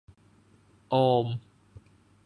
[0.91, 1.25] โอม